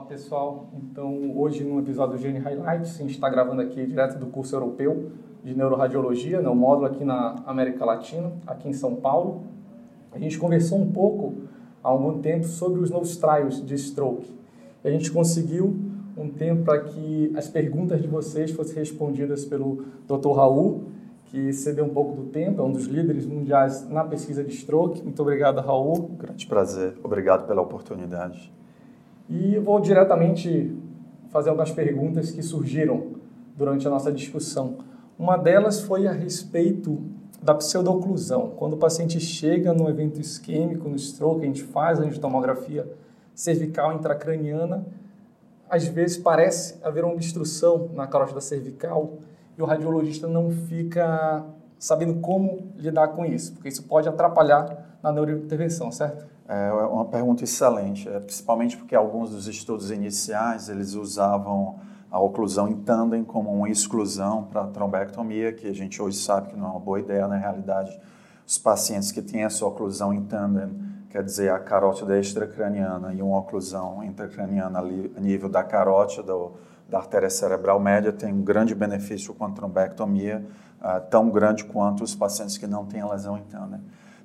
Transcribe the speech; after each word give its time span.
Olá 0.00 0.08
pessoal, 0.08 0.66
então 0.72 1.36
hoje 1.36 1.62
no 1.62 1.78
episódio 1.78 2.16
do 2.16 2.22
Gene 2.22 2.38
Highlights, 2.38 2.94
a 2.94 3.02
gente 3.02 3.12
está 3.12 3.28
gravando 3.28 3.60
aqui 3.60 3.84
direto 3.84 4.18
do 4.18 4.28
curso 4.28 4.56
europeu 4.56 5.10
de 5.44 5.54
neuroradiologia, 5.54 6.40
né, 6.40 6.48
o 6.48 6.54
módulo 6.54 6.86
aqui 6.86 7.04
na 7.04 7.36
América 7.44 7.84
Latina, 7.84 8.32
aqui 8.46 8.66
em 8.66 8.72
São 8.72 8.96
Paulo. 8.96 9.42
A 10.10 10.18
gente 10.18 10.38
conversou 10.38 10.78
um 10.78 10.90
pouco 10.90 11.34
há 11.84 11.88
algum 11.90 12.18
tempo 12.18 12.46
sobre 12.46 12.80
os 12.80 12.90
novos 12.90 13.18
trials 13.18 13.64
de 13.64 13.74
stroke. 13.74 14.26
A 14.82 14.90
gente 14.90 15.12
conseguiu 15.12 15.76
um 16.16 16.30
tempo 16.30 16.64
para 16.64 16.80
que 16.80 17.30
as 17.36 17.46
perguntas 17.46 18.00
de 18.00 18.08
vocês 18.08 18.50
fossem 18.52 18.76
respondidas 18.76 19.44
pelo 19.44 19.84
Dr. 20.08 20.32
Raul, 20.34 20.84
que 21.26 21.52
cedeu 21.52 21.84
um 21.84 21.90
pouco 21.90 22.16
do 22.16 22.22
tempo, 22.30 22.62
é 22.62 22.64
um 22.64 22.72
dos 22.72 22.86
líderes 22.86 23.26
mundiais 23.26 23.86
na 23.86 24.02
pesquisa 24.02 24.42
de 24.42 24.54
stroke. 24.54 25.02
Muito 25.02 25.20
obrigado, 25.20 25.60
Raul. 25.60 26.12
Grande 26.18 26.46
prazer. 26.46 26.94
Obrigado 27.04 27.46
pela 27.46 27.60
oportunidade. 27.60 28.50
E 29.28 29.58
vou 29.58 29.80
diretamente 29.80 30.76
fazer 31.28 31.50
algumas 31.50 31.70
perguntas 31.70 32.30
que 32.30 32.42
surgiram 32.42 33.12
durante 33.56 33.86
a 33.86 33.90
nossa 33.90 34.10
discussão. 34.10 34.78
Uma 35.18 35.36
delas 35.36 35.80
foi 35.80 36.06
a 36.06 36.12
respeito 36.12 37.00
da 37.42 37.54
pseudoclusão. 37.54 38.52
Quando 38.56 38.74
o 38.74 38.76
paciente 38.76 39.20
chega 39.20 39.72
no 39.72 39.88
evento 39.88 40.20
isquêmico, 40.20 40.88
no 40.88 40.96
stroke, 40.96 41.42
a 41.42 41.46
gente 41.46 41.62
faz 41.62 42.00
a 42.00 42.04
angiotomografia 42.04 42.90
cervical 43.34 43.94
intracraniana, 43.94 44.84
às 45.68 45.86
vezes 45.86 46.18
parece 46.18 46.76
haver 46.82 47.04
uma 47.04 47.14
obstrução 47.14 47.88
na 47.94 48.06
carótida 48.06 48.40
cervical 48.40 49.18
e 49.56 49.62
o 49.62 49.64
radiologista 49.64 50.26
não 50.26 50.50
fica 50.50 51.44
sabendo 51.80 52.20
como 52.20 52.72
lidar 52.76 53.08
com 53.08 53.24
isso, 53.24 53.54
porque 53.54 53.70
isso 53.70 53.82
pode 53.84 54.06
atrapalhar 54.06 54.98
na 55.02 55.10
neurointervenção, 55.10 55.90
certo? 55.90 56.26
É 56.46 56.70
uma 56.70 57.06
pergunta 57.06 57.42
excelente, 57.42 58.06
é, 58.06 58.20
principalmente 58.20 58.76
porque 58.76 58.94
alguns 58.94 59.30
dos 59.30 59.48
estudos 59.48 59.90
iniciais 59.90 60.68
eles 60.68 60.94
usavam 60.94 61.78
a 62.10 62.20
oclusão 62.20 62.68
em 62.68 62.76
tandem 62.76 63.24
como 63.24 63.50
uma 63.50 63.70
exclusão 63.70 64.44
para 64.44 64.62
a 64.62 64.66
trombectomia, 64.66 65.52
que 65.52 65.66
a 65.68 65.72
gente 65.72 66.02
hoje 66.02 66.18
sabe 66.18 66.48
que 66.48 66.56
não 66.56 66.66
é 66.66 66.70
uma 66.72 66.80
boa 66.80 67.00
ideia 67.00 67.26
na 67.26 67.36
realidade. 67.36 67.98
Os 68.46 68.58
pacientes 68.58 69.10
que 69.10 69.22
têm 69.22 69.44
essa 69.44 69.64
oclusão 69.64 70.12
em 70.12 70.24
tandem, 70.24 70.68
quer 71.08 71.22
dizer, 71.22 71.50
a 71.50 71.58
carótida 71.58 72.18
extracraniana 72.18 73.14
e 73.14 73.22
uma 73.22 73.38
oclusão 73.38 74.02
intracraniana 74.02 74.80
a 74.80 75.20
nível 75.20 75.48
da 75.48 75.62
carótida 75.62 76.32
da 76.90 76.98
artéria 76.98 77.30
cerebral 77.30 77.78
média, 77.78 78.12
tem 78.12 78.32
um 78.32 78.42
grande 78.42 78.74
benefício 78.74 79.32
com 79.32 79.44
a 79.44 79.50
trombectomia, 79.50 80.44
uh, 80.80 81.08
tão 81.08 81.30
grande 81.30 81.64
quanto 81.64 82.02
os 82.02 82.14
pacientes 82.14 82.58
que 82.58 82.66
não 82.66 82.84
têm 82.84 83.00
a 83.00 83.08
lesão 83.08 83.40
tandem. 83.48 83.80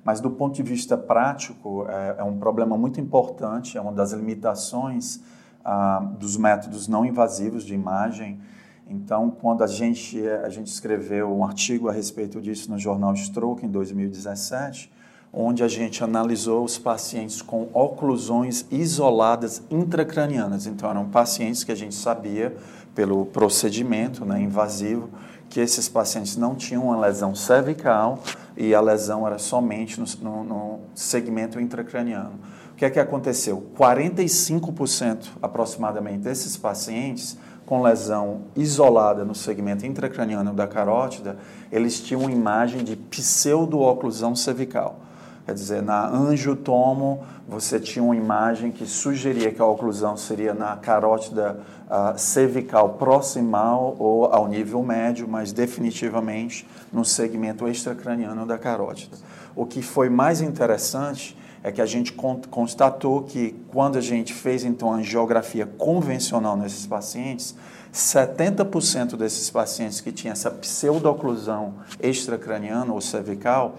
Mas 0.06 0.20
do 0.20 0.30
ponto 0.30 0.54
de 0.54 0.62
vista 0.62 0.96
prático, 0.96 1.84
é, 1.88 2.16
é 2.18 2.22
um 2.22 2.38
problema 2.38 2.78
muito 2.78 3.00
importante, 3.00 3.76
é 3.76 3.80
uma 3.80 3.90
das 3.90 4.12
limitações 4.12 5.20
ah, 5.64 5.98
dos 6.16 6.36
métodos 6.36 6.86
não 6.86 7.04
invasivos 7.04 7.64
de 7.64 7.74
imagem. 7.74 8.40
Então, 8.88 9.28
quando 9.28 9.64
a 9.64 9.66
gente, 9.66 10.24
a 10.44 10.48
gente 10.48 10.68
escreveu 10.68 11.36
um 11.36 11.44
artigo 11.44 11.88
a 11.88 11.92
respeito 11.92 12.40
disso 12.40 12.70
no 12.70 12.78
jornal 12.78 13.16
Stroke 13.16 13.66
em 13.66 13.68
2017, 13.68 14.92
onde 15.38 15.62
a 15.62 15.68
gente 15.68 16.02
analisou 16.02 16.64
os 16.64 16.78
pacientes 16.78 17.42
com 17.42 17.68
oclusões 17.74 18.64
isoladas 18.70 19.62
intracranianas. 19.70 20.66
Então, 20.66 20.88
eram 20.88 21.04
pacientes 21.10 21.62
que 21.62 21.70
a 21.70 21.74
gente 21.74 21.94
sabia, 21.94 22.56
pelo 22.94 23.26
procedimento 23.26 24.24
né, 24.24 24.40
invasivo, 24.40 25.10
que 25.50 25.60
esses 25.60 25.90
pacientes 25.90 26.38
não 26.38 26.54
tinham 26.54 26.84
uma 26.84 26.98
lesão 26.98 27.34
cervical 27.34 28.18
e 28.56 28.74
a 28.74 28.80
lesão 28.80 29.26
era 29.26 29.38
somente 29.38 30.00
no, 30.00 30.06
no, 30.22 30.44
no 30.44 30.80
segmento 30.94 31.60
intracraniano. 31.60 32.32
O 32.72 32.76
que 32.76 32.86
é 32.86 32.90
que 32.90 32.98
aconteceu? 32.98 33.62
45% 33.78 35.26
aproximadamente 35.42 36.20
desses 36.20 36.56
pacientes 36.56 37.36
com 37.66 37.82
lesão 37.82 38.42
isolada 38.56 39.22
no 39.24 39.34
segmento 39.34 39.84
intracraniano 39.84 40.54
da 40.54 40.66
carótida, 40.66 41.36
eles 41.70 42.00
tinham 42.00 42.22
uma 42.22 42.32
imagem 42.32 42.82
de 42.82 42.96
pseudo-oclusão 42.96 44.34
cervical. 44.34 45.00
Quer 45.46 45.54
dizer, 45.54 45.80
na 45.80 46.08
angiotomo, 46.08 47.24
você 47.46 47.78
tinha 47.78 48.02
uma 48.02 48.16
imagem 48.16 48.72
que 48.72 48.84
sugeria 48.84 49.52
que 49.52 49.62
a 49.62 49.64
oclusão 49.64 50.16
seria 50.16 50.52
na 50.52 50.74
carótida 50.76 51.60
uh, 51.86 52.18
cervical 52.18 52.94
proximal 52.94 53.94
ou 53.96 54.24
ao 54.26 54.48
nível 54.48 54.82
médio, 54.82 55.28
mas 55.28 55.52
definitivamente 55.52 56.66
no 56.92 57.04
segmento 57.04 57.68
extracraniano 57.68 58.44
da 58.44 58.58
carótida. 58.58 59.16
O 59.54 59.64
que 59.64 59.82
foi 59.82 60.10
mais 60.10 60.40
interessante 60.40 61.38
é 61.62 61.70
que 61.70 61.80
a 61.80 61.86
gente 61.86 62.12
constatou 62.50 63.22
que 63.22 63.54
quando 63.68 63.98
a 63.98 64.00
gente 64.00 64.34
fez 64.34 64.64
então 64.64 64.92
a 64.92 64.96
angiografia 64.96 65.64
convencional 65.64 66.56
nesses 66.56 66.88
pacientes, 66.88 67.54
70% 67.94 69.16
desses 69.16 69.48
pacientes 69.48 70.00
que 70.00 70.10
tinham 70.10 70.32
essa 70.32 70.50
pseudoclusão 70.50 71.74
extracraniana 72.00 72.92
ou 72.92 73.00
cervical, 73.00 73.76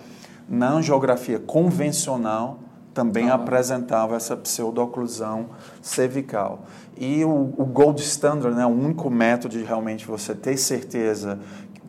na 0.47 0.71
angiografia 0.71 1.39
convencional 1.39 2.59
também 2.93 3.29
ah. 3.29 3.35
apresentava 3.35 4.15
essa 4.15 4.35
pseudoclusão 4.35 5.47
cervical. 5.81 6.65
E 6.97 7.23
o, 7.23 7.53
o 7.57 7.65
gold 7.65 8.01
standard, 8.01 8.55
né, 8.55 8.65
o 8.65 8.69
único 8.69 9.09
método 9.09 9.57
de 9.57 9.63
realmente 9.63 10.07
você 10.07 10.33
ter 10.33 10.57
certeza 10.57 11.39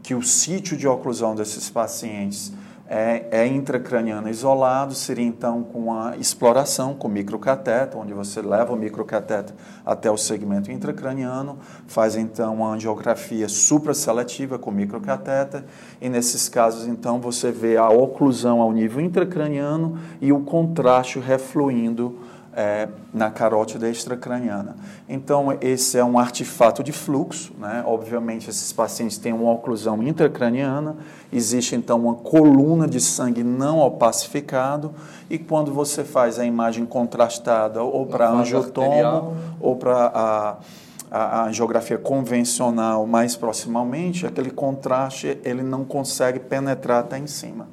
que 0.02 0.14
o 0.14 0.22
sítio 0.22 0.76
de 0.76 0.86
oclusão 0.86 1.34
desses 1.34 1.70
pacientes 1.70 2.52
é, 2.88 3.26
é 3.30 3.46
intracraniano 3.46 4.30
isolado, 4.30 4.94
seria 4.94 5.26
então 5.26 5.62
com 5.62 5.92
a 5.92 6.16
exploração 6.16 6.94
com 6.94 7.06
microcateter, 7.06 7.98
onde 7.98 8.14
você 8.14 8.40
leva 8.40 8.72
o 8.72 8.76
microcateter 8.76 9.54
até 9.84 10.10
o 10.10 10.16
segmento 10.16 10.72
intracraniano, 10.72 11.58
faz 11.86 12.16
então 12.16 12.54
uma 12.54 12.70
angiografia 12.70 13.48
supraseletiva 13.48 14.58
com 14.58 14.70
microcateter, 14.70 15.64
e 16.00 16.08
nesses 16.08 16.48
casos 16.48 16.86
então 16.86 17.20
você 17.20 17.52
vê 17.52 17.76
a 17.76 17.90
oclusão 17.90 18.62
ao 18.62 18.72
nível 18.72 19.02
intracraniano 19.02 19.98
e 20.20 20.32
o 20.32 20.40
contraste 20.40 21.18
refluindo 21.18 22.18
é, 22.54 22.88
na 23.12 23.30
carótida 23.30 23.88
extracraniana. 23.88 24.76
Então, 25.08 25.56
esse 25.60 25.98
é 25.98 26.04
um 26.04 26.18
artefato 26.18 26.82
de 26.82 26.92
fluxo, 26.92 27.52
né? 27.58 27.82
obviamente 27.86 28.50
esses 28.50 28.72
pacientes 28.72 29.18
têm 29.18 29.32
uma 29.32 29.52
oclusão 29.52 30.02
intracraniana, 30.02 30.96
existe 31.32 31.76
então 31.76 32.00
uma 32.00 32.14
coluna 32.14 32.88
de 32.88 33.00
sangue 33.00 33.44
não 33.44 33.80
opacificado, 33.80 34.92
e 35.30 35.38
quando 35.38 35.72
você 35.72 36.02
faz 36.02 36.38
a 36.38 36.44
imagem 36.44 36.84
contrastada 36.86 37.82
ou 37.82 38.06
para 38.06 38.30
angiotomo 38.30 39.36
ou 39.60 39.76
para 39.76 40.06
a, 40.06 40.56
a, 41.10 41.42
a 41.44 41.52
geografia 41.52 41.98
convencional 41.98 43.06
mais 43.06 43.36
proximamente, 43.36 44.26
aquele 44.26 44.50
contraste 44.50 45.38
ele 45.44 45.62
não 45.62 45.84
consegue 45.84 46.38
penetrar 46.38 47.00
até 47.00 47.18
em 47.18 47.26
cima. 47.26 47.68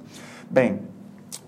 Bem, 0.49 0.79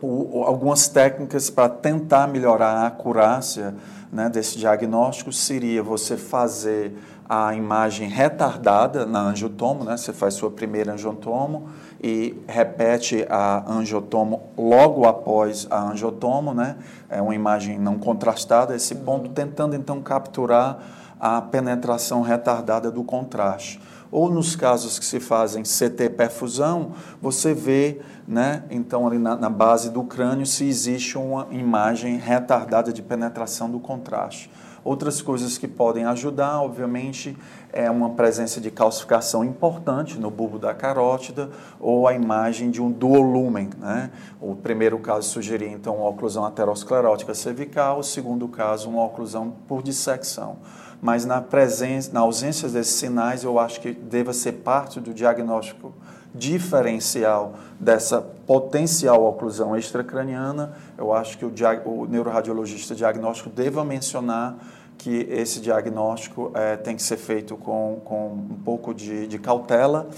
o, 0.02 0.44
algumas 0.44 0.88
técnicas 0.88 1.50
para 1.50 1.70
tentar 1.70 2.28
melhorar 2.28 2.72
a 2.72 2.88
acurácia 2.88 3.74
né, 4.12 4.30
desse 4.30 4.58
diagnóstico 4.58 5.32
seria 5.32 5.84
você 5.84 6.16
fazer 6.16 6.94
a 7.30 7.54
imagem 7.54 8.08
retardada 8.08 9.06
na 9.06 9.20
angiotomo, 9.20 9.84
né? 9.84 9.98
Você 9.98 10.14
faz 10.14 10.34
sua 10.36 10.50
primeira 10.50 10.94
angiotomo 10.94 11.68
e 12.02 12.42
repete 12.48 13.26
a 13.30 13.70
angiotomo 13.70 14.44
logo 14.58 15.06
após 15.06 15.68
a 15.70 15.90
angiotomo, 15.90 16.54
né? 16.54 16.78
É 17.10 17.22
uma 17.22 17.36
imagem 17.36 17.78
não 17.78 17.98
contrastada 17.98 18.74
esse 18.74 18.96
ponto, 18.96 19.30
tentando 19.30 19.76
então 19.76 20.02
capturar 20.02 20.80
a 21.20 21.42
penetração 21.42 22.22
retardada 22.22 22.92
do 22.92 23.04
contraste 23.04 23.80
ou 24.12 24.30
nos 24.30 24.56
casos 24.56 24.98
que 24.98 25.06
se 25.06 25.20
fazem 25.20 25.64
CT 25.64 26.12
perfusão, 26.12 26.94
você 27.22 27.54
vê, 27.54 28.00
né, 28.28 28.64
então 28.70 29.06
ali 29.06 29.18
na, 29.18 29.36
na, 29.36 29.50
base 29.50 29.90
do 29.90 30.04
crânio 30.04 30.46
se 30.46 30.66
existe 30.66 31.18
uma 31.18 31.48
imagem 31.52 32.18
retardada 32.18 32.94
de 32.94 33.02
penetração 33.02 33.70
do 33.70 33.80
contraste. 33.80 34.50
Outras 34.88 35.22
coisas 35.22 35.58
que 35.58 35.68
podem 35.68 36.06
ajudar, 36.06 36.62
obviamente, 36.62 37.38
é 37.74 37.92
uma 37.92 38.12
presença 38.12 38.62
de 38.62 38.72
calcificação 38.72 39.44
importante 39.44 40.18
no 40.18 40.32
bulbo 40.32 40.58
da 40.58 40.74
carótida 40.74 41.50
ou 41.78 42.08
a 42.08 42.14
imagem 42.14 42.72
de 42.72 42.82
um 42.82 42.90
duolumen. 42.90 43.70
Né? 43.78 44.10
O 44.40 44.56
primeiro 44.56 44.98
caso 45.00 45.28
sugeria, 45.28 45.68
então, 45.68 45.98
uma 45.98 46.08
oclusão 46.08 46.46
aterosclerótica 46.46 47.34
cervical, 47.34 48.00
o 48.00 48.04
segundo 48.04 48.48
caso, 48.48 48.90
uma 48.90 49.04
oclusão 49.04 49.54
por 49.68 49.84
dissecção 49.84 50.56
mas 51.00 51.26
na 51.26 51.40
presença, 51.40 52.12
na 52.12 52.22
ausência 52.22 52.68
desses 52.68 52.96
sinais, 52.96 53.44
eu 53.44 53.60
acho 53.60 53.80
que 53.80 53.92
deva 53.92 54.34
ser 54.34 54.54
parte 54.54 55.00
do 55.00 55.14
diagnóstico 55.14 55.94
diferencial 56.38 57.56
dessa 57.80 58.22
potencial 58.22 59.24
oclusão 59.26 59.76
extracraniana. 59.76 60.74
Eu 60.98 61.14
acho 61.14 61.38
que 61.38 61.46
o, 61.46 61.52
o 61.86 62.06
neuroradiologista 62.08 62.96
diagnóstico 62.96 63.50
deva 63.50 63.84
mencionar 63.84 64.58
que 64.98 65.28
esse 65.30 65.60
diagnóstico 65.60 66.52
é, 66.54 66.76
tem 66.76 66.96
que 66.96 67.04
ser 67.04 67.18
feito 67.18 67.56
com, 67.56 68.02
com 68.04 68.28
um 68.30 68.60
pouco 68.66 68.94
de, 68.94 69.28
de 69.28 69.38
cautela, 69.38 70.10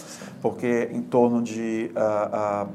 porque 0.42 0.90
em 0.92 1.02
torno 1.02 1.42
de 1.42 1.92
uh, 1.96 2.66
uh, 2.66 2.70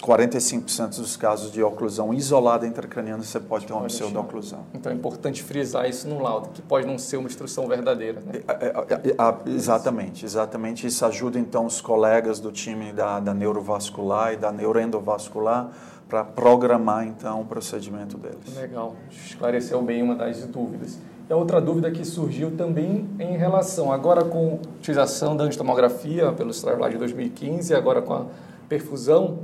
45% 0.00 0.96
dos 0.96 1.16
casos 1.16 1.52
de 1.52 1.62
oclusão 1.62 2.12
isolada 2.14 2.66
intracraniana 2.66 3.22
você 3.22 3.38
pode 3.38 3.66
ter 3.66 3.72
uma 3.72 3.86
pseudo-oclusão. 3.86 4.60
Então 4.74 4.90
é 4.90 4.94
importante 4.94 5.42
frisar 5.42 5.88
isso 5.88 6.08
no 6.08 6.22
laudo, 6.22 6.48
que 6.50 6.62
pode 6.62 6.86
não 6.86 6.98
ser 6.98 7.16
uma 7.16 7.26
obstrução 7.26 7.68
verdadeira. 7.68 8.20
Né? 8.20 8.40
É, 8.48 8.66
é, 8.66 8.68
é, 8.68 9.50
exatamente, 9.50 10.24
exatamente. 10.24 10.86
Isso 10.86 11.04
ajuda 11.04 11.38
então 11.38 11.66
os 11.66 11.80
colegas 11.80 12.40
do 12.40 12.50
time 12.50 12.92
da, 12.92 13.20
da 13.20 13.34
neurovascular 13.34 14.32
e 14.32 14.36
da 14.36 14.50
neuroendovascular 14.50 15.70
para 16.08 16.24
programar 16.24 17.06
então 17.06 17.42
o 17.42 17.44
procedimento 17.44 18.18
deles. 18.18 18.56
Legal, 18.56 18.96
esclareceu 19.10 19.80
bem 19.80 20.02
uma 20.02 20.16
das 20.16 20.44
dúvidas. 20.46 20.98
E 21.28 21.32
a 21.32 21.36
outra 21.36 21.60
dúvida 21.60 21.88
que 21.92 22.04
surgiu 22.04 22.56
também 22.56 23.08
em 23.20 23.36
relação, 23.36 23.92
agora 23.92 24.24
com 24.24 24.58
a 24.64 24.76
utilização 24.78 25.36
da 25.36 25.44
angitomografia 25.44 26.32
pelo 26.32 26.52
celular 26.52 26.90
de 26.90 26.98
2015, 26.98 27.72
agora 27.72 28.02
com 28.02 28.12
a 28.12 28.26
perfusão, 28.68 29.38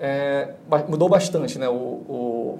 é, 0.00 0.54
mudou 0.88 1.08
bastante 1.08 1.58
né, 1.58 1.68
o, 1.68 1.72
o, 1.72 2.56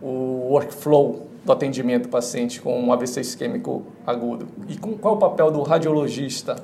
o, 0.00 0.08
workflow 0.52 1.26
do 1.44 1.52
atendimento 1.52 2.04
do 2.04 2.08
paciente 2.08 2.60
com 2.60 2.80
um 2.80 2.92
AVC 2.92 3.20
isquêmico 3.20 3.84
agudo. 4.06 4.46
E 4.68 4.76
com, 4.76 4.96
qual 4.96 5.14
é 5.14 5.16
o 5.16 5.20
papel 5.20 5.50
do 5.50 5.60
radiologista 5.62 6.56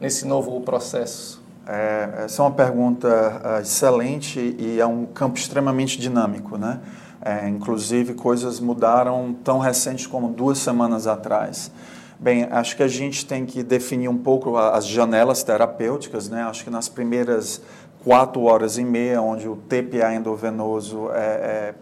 nesse 0.00 0.26
novo 0.26 0.60
processo? 0.62 1.40
É, 1.64 2.24
essa 2.24 2.42
é 2.42 2.44
uma 2.44 2.52
pergunta 2.52 3.08
uh, 3.08 3.62
excelente 3.62 4.56
e 4.58 4.80
é 4.80 4.86
um 4.86 5.06
campo 5.06 5.38
extremamente 5.38 5.98
dinâmico, 5.98 6.58
né? 6.58 6.80
É, 7.24 7.48
inclusive, 7.48 8.14
coisas 8.14 8.60
mudaram 8.60 9.34
tão 9.42 9.58
recente 9.58 10.08
como 10.08 10.28
duas 10.28 10.58
semanas 10.58 11.08
atrás. 11.08 11.72
Bem, 12.18 12.44
acho 12.44 12.76
que 12.76 12.82
a 12.82 12.88
gente 12.88 13.26
tem 13.26 13.44
que 13.44 13.62
definir 13.62 14.08
um 14.08 14.16
pouco 14.16 14.56
as 14.56 14.86
janelas 14.86 15.42
terapêuticas, 15.42 16.28
né? 16.28 16.42
Acho 16.44 16.64
que 16.64 16.70
nas 16.70 16.88
primeiras 16.88 17.60
quatro 18.06 18.42
horas 18.44 18.78
e 18.78 18.84
meia, 18.84 19.20
onde 19.20 19.48
o 19.48 19.56
TPA 19.56 20.14
endovenoso 20.14 21.10
é, 21.10 21.16
é, 21.16 21.74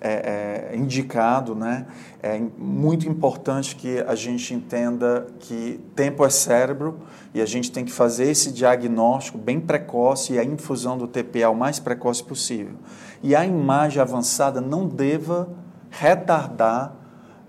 é, 0.00 0.68
é 0.72 0.74
indicado, 0.74 1.54
né? 1.54 1.86
É 2.22 2.40
muito 2.56 3.06
importante 3.06 3.76
que 3.76 3.98
a 3.98 4.14
gente 4.14 4.54
entenda 4.54 5.26
que 5.38 5.78
tempo 5.94 6.24
é 6.24 6.30
cérebro 6.30 7.00
e 7.34 7.42
a 7.42 7.44
gente 7.44 7.70
tem 7.70 7.84
que 7.84 7.92
fazer 7.92 8.30
esse 8.30 8.50
diagnóstico 8.52 9.36
bem 9.36 9.60
precoce 9.60 10.32
e 10.32 10.38
a 10.38 10.44
infusão 10.44 10.96
do 10.96 11.06
TPA 11.06 11.50
o 11.50 11.54
mais 11.54 11.78
precoce 11.78 12.24
possível. 12.24 12.76
E 13.22 13.36
a 13.36 13.44
imagem 13.44 14.00
avançada 14.00 14.62
não 14.62 14.88
deva 14.88 15.46
retardar 15.90 16.94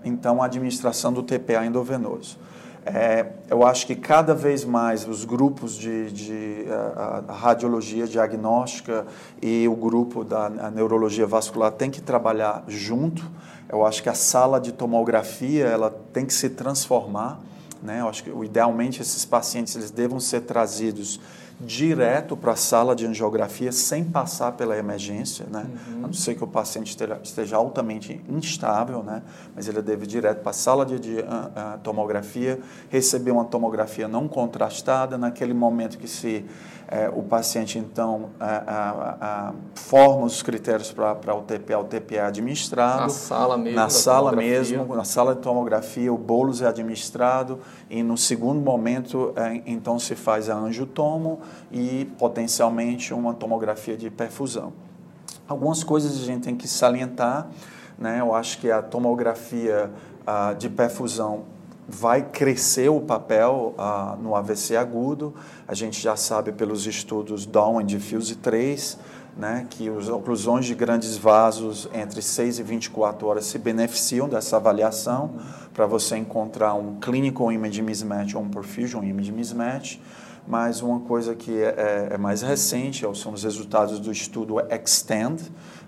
então 0.04 0.42
a 0.42 0.44
administração 0.44 1.14
do 1.14 1.22
TPA 1.22 1.64
endovenoso. 1.64 2.38
É, 2.94 3.26
eu 3.50 3.66
acho 3.66 3.86
que 3.86 3.94
cada 3.94 4.34
vez 4.34 4.64
mais 4.64 5.06
os 5.06 5.24
grupos 5.24 5.76
de, 5.76 6.10
de 6.10 6.64
a 6.96 7.32
radiologia 7.32 8.06
diagnóstica 8.06 9.06
e 9.42 9.68
o 9.68 9.76
grupo 9.76 10.24
da 10.24 10.48
neurologia 10.70 11.26
vascular 11.26 11.70
têm 11.72 11.90
que 11.90 12.00
trabalhar 12.00 12.64
junto. 12.66 13.24
Eu 13.68 13.84
acho 13.84 14.02
que 14.02 14.08
a 14.08 14.14
sala 14.14 14.58
de 14.58 14.72
tomografia 14.72 15.66
ela 15.66 15.90
tem 16.12 16.24
que 16.24 16.32
se 16.32 16.48
transformar. 16.48 17.40
Né? 17.82 18.00
Eu 18.00 18.08
acho 18.08 18.24
que 18.24 18.30
idealmente 18.30 19.02
esses 19.02 19.24
pacientes 19.24 19.76
eles 19.76 19.90
devam 19.90 20.18
ser 20.18 20.40
trazidos 20.40 21.20
direto 21.60 22.36
para 22.36 22.52
a 22.52 22.56
sala 22.56 22.94
de 22.94 23.04
angiografia 23.04 23.72
sem 23.72 24.04
passar 24.04 24.52
pela 24.52 24.76
emergência, 24.76 25.46
né? 25.50 25.66
Uhum. 25.88 26.04
A 26.04 26.06
não 26.06 26.12
ser 26.12 26.36
que 26.36 26.44
o 26.44 26.46
paciente 26.46 26.96
esteja, 27.22 27.56
altamente 27.56 28.20
instável, 28.28 29.02
né? 29.02 29.22
Mas 29.56 29.66
ele 29.66 29.82
deve 29.82 30.04
ir 30.04 30.06
direto 30.06 30.40
para 30.40 30.50
a 30.50 30.54
sala 30.54 30.86
de, 30.86 30.98
de 31.00 31.16
uh, 31.16 31.22
uh, 31.22 31.78
tomografia, 31.82 32.60
receber 32.88 33.32
uma 33.32 33.44
tomografia 33.44 34.06
não 34.06 34.28
contrastada 34.28 35.18
naquele 35.18 35.52
momento 35.52 35.98
que 35.98 36.06
se 36.06 36.44
é, 36.90 37.10
o 37.14 37.22
paciente, 37.22 37.78
então, 37.78 38.30
a, 38.40 39.12
a, 39.20 39.52
forma 39.74 40.24
os 40.24 40.42
critérios 40.42 40.90
para 40.90 41.34
o 41.34 41.42
TPA, 41.42 41.78
o 41.78 41.84
TPA 41.84 42.16
é 42.16 42.20
administrado. 42.20 43.02
Na 43.02 43.08
sala 43.10 43.58
mesmo. 43.58 43.76
Na 43.76 43.90
sala 43.90 44.32
mesmo, 44.32 44.96
na 44.96 45.04
sala 45.04 45.34
de 45.34 45.42
tomografia, 45.42 46.10
o 46.10 46.16
bolos 46.16 46.62
é 46.62 46.66
administrado 46.66 47.60
e 47.90 48.02
no 48.02 48.16
segundo 48.16 48.62
momento, 48.62 49.34
é, 49.36 49.60
então, 49.66 49.98
se 49.98 50.14
faz 50.14 50.48
a 50.48 50.56
angiotomo 50.56 51.40
e 51.70 52.04
potencialmente 52.18 53.12
uma 53.12 53.34
tomografia 53.34 53.96
de 53.96 54.10
perfusão. 54.10 54.72
Algumas 55.46 55.82
coisas 55.82 56.20
a 56.20 56.24
gente 56.24 56.44
tem 56.44 56.56
que 56.56 56.68
salientar, 56.68 57.48
né? 57.98 58.20
Eu 58.20 58.34
acho 58.34 58.58
que 58.58 58.70
a 58.70 58.82
tomografia 58.82 59.90
ah, 60.26 60.52
de 60.52 60.68
perfusão 60.68 61.44
vai 61.88 62.22
crescer 62.22 62.90
o 62.90 63.00
papel 63.00 63.74
uh, 63.78 64.22
no 64.22 64.34
AVC 64.34 64.76
agudo. 64.76 65.34
A 65.66 65.72
gente 65.72 65.98
já 65.98 66.16
sabe 66.16 66.52
pelos 66.52 66.86
estudos 66.86 67.46
Dawn 67.46 67.80
e 67.80 67.84
Diffuse 67.84 68.36
3, 68.36 68.98
né, 69.34 69.66
que 69.70 69.88
os 69.88 70.10
oclusões 70.10 70.66
de 70.66 70.74
grandes 70.74 71.16
vasos 71.16 71.88
entre 71.94 72.20
6 72.20 72.58
e 72.58 72.62
24 72.62 73.26
horas 73.26 73.46
se 73.46 73.56
beneficiam 73.58 74.28
dessa 74.28 74.56
avaliação 74.56 75.36
para 75.72 75.86
você 75.86 76.18
encontrar 76.18 76.74
um 76.74 76.96
clinical 77.00 77.50
image 77.50 77.80
mismatch 77.80 78.34
ou 78.34 78.42
um 78.42 78.50
perfusion 78.50 79.02
image 79.02 79.32
mismatch. 79.32 79.98
Mas 80.48 80.80
uma 80.80 81.00
coisa 81.00 81.34
que 81.34 81.60
é, 81.60 81.74
é, 82.10 82.14
é 82.14 82.18
mais 82.18 82.40
recente 82.40 83.04
são 83.14 83.32
os 83.34 83.44
resultados 83.44 84.00
do 84.00 84.10
estudo 84.10 84.56
Extend, 84.70 85.42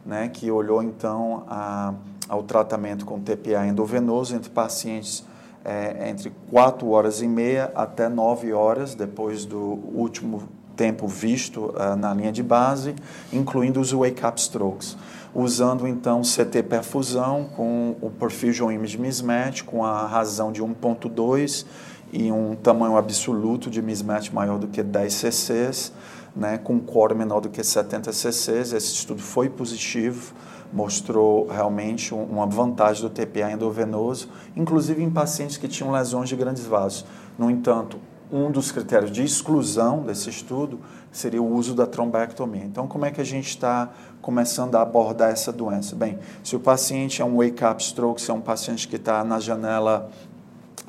né, 0.04 0.28
que 0.28 0.50
olhou 0.50 0.82
então 0.82 1.44
a, 1.48 1.94
ao 2.28 2.42
tratamento 2.42 3.06
com 3.06 3.18
TPA 3.18 3.66
endovenoso 3.66 4.34
entre 4.34 4.50
pacientes 4.50 5.24
é, 5.64 6.08
entre 6.08 6.32
4 6.50 6.88
horas 6.88 7.20
e 7.20 7.28
meia 7.28 7.70
até 7.74 8.08
9 8.08 8.52
horas 8.52 8.94
depois 8.94 9.44
do 9.44 9.58
último 9.58 10.42
tempo 10.76 11.06
visto 11.06 11.74
uh, 11.76 11.94
na 11.94 12.14
linha 12.14 12.32
de 12.32 12.42
base, 12.42 12.94
incluindo 13.30 13.78
os 13.78 13.92
wake-up 13.92 14.40
strokes, 14.40 14.96
usando 15.34 15.86
então 15.86 16.22
CT 16.22 16.62
perfusão 16.62 17.50
com 17.54 17.96
o 18.00 18.08
perfusion 18.08 18.70
image 18.72 18.96
mismatch 18.96 19.62
com 19.62 19.84
a 19.84 20.06
razão 20.06 20.50
de 20.50 20.62
1.2 20.62 21.66
e 22.12 22.30
um 22.30 22.54
tamanho 22.54 22.96
absoluto 22.96 23.70
de 23.70 23.80
mismatch 23.80 24.30
maior 24.30 24.58
do 24.58 24.68
que 24.68 24.82
10 24.82 25.22
cc's, 25.22 25.92
né, 26.34 26.58
com 26.58 26.78
core 26.80 27.14
menor 27.14 27.40
do 27.40 27.48
que 27.48 27.62
70 27.62 28.10
cc's. 28.10 28.72
Esse 28.72 28.94
estudo 28.94 29.20
foi 29.20 29.48
positivo 29.48 30.34
mostrou 30.72 31.48
realmente 31.48 32.14
uma 32.14 32.46
vantagem 32.46 33.02
do 33.02 33.10
TPA 33.10 33.50
endovenoso, 33.50 34.28
inclusive 34.54 35.02
em 35.02 35.10
pacientes 35.10 35.56
que 35.56 35.68
tinham 35.68 35.90
lesões 35.90 36.28
de 36.28 36.36
grandes 36.36 36.64
vasos. 36.64 37.04
No 37.38 37.50
entanto, 37.50 37.98
um 38.32 38.50
dos 38.50 38.70
critérios 38.70 39.10
de 39.10 39.24
exclusão 39.24 40.02
desse 40.02 40.30
estudo 40.30 40.78
seria 41.10 41.42
o 41.42 41.52
uso 41.52 41.74
da 41.74 41.86
trombectomia. 41.86 42.62
Então, 42.62 42.86
como 42.86 43.04
é 43.04 43.10
que 43.10 43.20
a 43.20 43.24
gente 43.24 43.48
está 43.48 43.90
começando 44.22 44.76
a 44.76 44.82
abordar 44.82 45.30
essa 45.30 45.52
doença? 45.52 45.96
Bem, 45.96 46.18
se 46.44 46.54
o 46.54 46.60
paciente 46.60 47.20
é 47.20 47.24
um 47.24 47.38
wake-up 47.38 47.82
stroke, 47.82 48.22
se 48.22 48.30
é 48.30 48.34
um 48.34 48.40
paciente 48.40 48.86
que 48.86 48.94
está 48.94 49.24
na 49.24 49.40
janela 49.40 50.10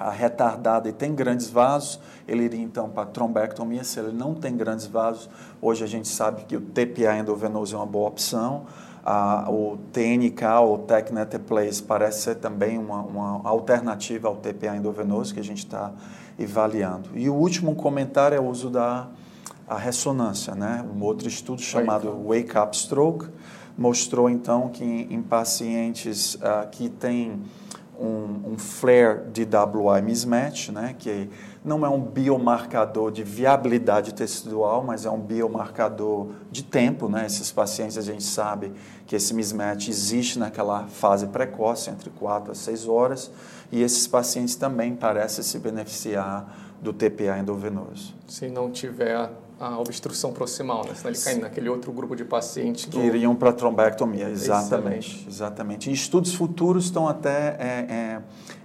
retardada 0.09 0.89
e 0.89 0.91
tem 0.91 1.13
grandes 1.13 1.49
vasos, 1.49 1.99
ele 2.27 2.43
iria 2.43 2.61
então 2.61 2.89
para 2.89 3.03
a 3.03 3.05
trombectomia. 3.05 3.83
Se 3.83 3.99
ele 3.99 4.11
não 4.11 4.33
tem 4.33 4.55
grandes 4.57 4.87
vasos, 4.87 5.29
hoje 5.61 5.83
a 5.83 5.87
gente 5.87 6.07
sabe 6.07 6.43
que 6.45 6.55
o 6.55 6.61
TPA 6.61 7.17
endovenoso 7.17 7.75
é 7.75 7.77
uma 7.77 7.85
boa 7.85 8.07
opção. 8.07 8.65
Ah, 9.05 9.47
o 9.49 9.77
TNK, 9.91 10.43
o 10.63 10.77
TechNet 10.79 11.39
Place, 11.39 11.81
parece 11.81 12.21
ser 12.21 12.35
também 12.35 12.77
uma, 12.77 13.01
uma 13.01 13.41
alternativa 13.43 14.27
ao 14.27 14.35
TPA 14.35 14.77
endovenoso 14.77 15.33
que 15.33 15.39
a 15.39 15.43
gente 15.43 15.59
está 15.59 15.91
avaliando. 16.41 17.09
E 17.15 17.29
o 17.29 17.33
último 17.33 17.75
comentário 17.75 18.35
é 18.35 18.39
o 18.39 18.45
uso 18.45 18.69
da 18.69 19.07
a 19.71 19.77
ressonância. 19.77 20.53
Né? 20.53 20.85
Um 20.93 21.01
outro 21.01 21.29
estudo 21.29 21.61
chamado 21.61 22.25
Wake 22.27 22.57
Up 22.57 22.75
Stroke 22.75 23.27
mostrou 23.77 24.29
então 24.29 24.67
que 24.67 24.83
em, 24.83 25.13
em 25.13 25.21
pacientes 25.21 26.37
ah, 26.41 26.67
que 26.69 26.89
têm 26.89 27.41
um, 28.01 28.53
um 28.53 28.57
flare 28.57 29.21
de 29.31 29.43
WI 29.43 30.01
mismatch, 30.01 30.69
né, 30.69 30.95
que 30.97 31.29
não 31.63 31.85
é 31.85 31.89
um 31.89 32.01
biomarcador 32.01 33.11
de 33.11 33.23
viabilidade 33.23 34.13
tecidual, 34.15 34.83
mas 34.83 35.05
é 35.05 35.11
um 35.11 35.19
biomarcador 35.19 36.29
de 36.51 36.63
tempo. 36.63 37.07
Né? 37.07 37.27
Esses 37.27 37.51
pacientes 37.51 37.97
a 37.97 38.01
gente 38.01 38.23
sabe 38.23 38.73
que 39.05 39.15
esse 39.15 39.33
mismatch 39.33 39.87
existe 39.87 40.39
naquela 40.39 40.87
fase 40.87 41.27
precoce, 41.27 41.91
entre 41.91 42.09
4 42.09 42.51
a 42.51 42.55
6 42.55 42.87
horas, 42.87 43.31
e 43.71 43.83
esses 43.83 44.07
pacientes 44.07 44.55
também 44.55 44.95
parecem 44.95 45.43
se 45.43 45.59
beneficiar 45.59 46.71
do 46.81 46.91
TPA 46.91 47.37
endovenoso. 47.37 48.15
Se 48.27 48.47
não 48.47 48.71
tiver 48.71 49.29
a 49.61 49.77
obstrução 49.77 50.33
proximal, 50.33 50.83
né? 50.87 50.95
senão 50.95 51.11
ele 51.11 51.19
cai 51.19 51.35
naquele 51.35 51.69
outro 51.69 51.91
grupo 51.91 52.15
de 52.15 52.25
pacientes 52.25 52.85
que 52.85 52.97
iriam 52.97 53.35
para 53.35 53.51
a 53.51 53.53
trombectomia, 53.53 54.27
exatamente, 54.27 55.23
exatamente. 55.27 55.89
E 55.91 55.93
estudos 55.93 56.33
futuros 56.33 56.85
estão 56.85 57.07
até 57.07 57.55
é, 57.59 57.85
é, 57.87 58.21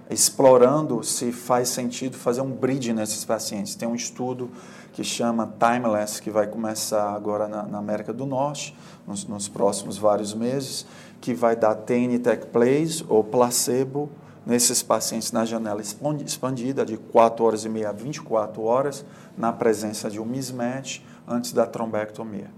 explorando 0.09 1.03
se 1.03 1.31
faz 1.31 1.69
sentido 1.69 2.17
fazer 2.17 2.41
um 2.41 2.49
bridge 2.49 2.91
nesses 2.93 3.23
pacientes. 3.23 3.75
Tem 3.75 3.87
um 3.87 3.93
estudo 3.93 4.49
que 4.91 5.03
chama 5.03 5.53
Timeless 5.59 6.19
que 6.19 6.31
vai 6.31 6.47
começar 6.47 7.13
agora 7.13 7.47
na, 7.47 7.61
na 7.61 7.77
América 7.77 8.11
do 8.11 8.25
Norte 8.25 8.75
nos, 9.05 9.23
nos, 9.27 9.47
próximos 9.47 9.99
vários 9.99 10.33
meses, 10.33 10.87
que 11.21 11.35
vai 11.35 11.55
dar 11.55 11.75
TNTech 11.75 12.47
Plays 12.47 13.03
ou 13.07 13.23
placebo 13.23 14.09
nesses 14.47 14.81
pacientes 14.81 15.33
na 15.33 15.43
janela 15.43 15.81
expandida 15.81 16.85
de 16.85 16.95
4 16.95 17.43
horas 17.43 17.65
e 17.65 17.69
meia 17.69 17.89
a 17.89 17.91
24 17.91 18.63
horas, 18.63 19.05
na 19.37 19.51
presença 19.51 20.09
de 20.09 20.21
um 20.21 20.25
mismatch 20.25 21.01
antes 21.27 21.51
da 21.51 21.65
trombectomia. 21.65 22.49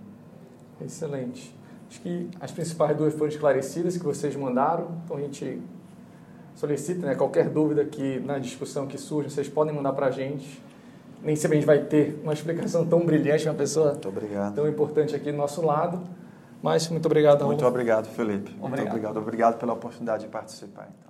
Excelente. 0.80 1.54
Acho 1.90 2.00
que 2.02 2.30
as 2.40 2.52
principais 2.52 2.96
dúvidas 2.96 3.18
foram 3.18 3.32
esclarecidas 3.32 3.98
que 3.98 4.04
vocês 4.04 4.36
mandaram, 4.36 5.00
então 5.04 5.18
a 5.18 5.20
gente 5.20 5.60
solicita 6.54 7.08
né, 7.08 7.16
qualquer 7.16 7.50
dúvida 7.50 7.84
que 7.84 8.20
na 8.20 8.38
discussão 8.38 8.86
que 8.86 8.98
surge, 9.00 9.32
vocês 9.32 9.50
podem 9.50 9.74
mandar 9.74 9.94
para 9.94 10.06
a 10.06 10.12
gente. 10.12 10.62
Nem 11.24 11.36
sempre 11.36 11.58
a 11.58 11.60
gente 11.60 11.68
vai 11.68 11.80
ter 11.80 12.20
uma 12.24 12.34
explicação 12.34 12.86
tão 12.86 13.04
brilhante, 13.04 13.50
uma 13.50 13.56
pessoa 13.56 14.00
tão 14.54 14.70
importante 14.70 15.16
aqui 15.16 15.32
do 15.32 15.38
nosso 15.38 15.66
lado. 15.66 16.00
Mas 16.62 16.88
muito 16.90 17.08
obrigado, 17.08 17.46
Muito 17.46 17.66
obrigado, 17.66 18.06
Felipe. 18.06 18.52
Obrigado. 18.52 18.70
Muito 18.70 18.88
obrigado. 18.90 19.18
Obrigado 19.18 19.60
pela 19.60 19.74
oportunidade 19.74 20.26
de 20.26 20.30
participar. 20.30 20.90
Então. 20.98 21.10